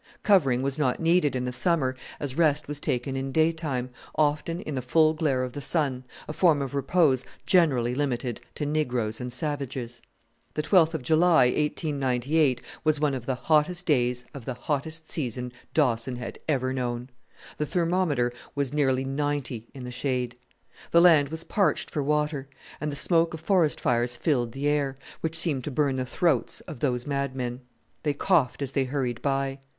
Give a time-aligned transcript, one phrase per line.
[0.23, 4.73] Covering was not needed in the summer, as rest was taken in daytime often in
[4.73, 9.31] the full glare of the sun a form of repose generally limited to negroes and
[9.31, 10.01] savages.
[10.55, 15.53] The 12th of July, 1898, was one of the hottest days of the hottest season
[15.75, 17.11] Dawson had ever known.
[17.59, 20.35] The thermometer was nearly ninety in the shade.
[20.89, 22.47] The land was parched for water,
[22.79, 26.59] and the smoke of forest fires filled the air, which seemed to burn the throats
[26.61, 27.61] of those mad men.
[28.01, 29.59] They coughed as they hurried by.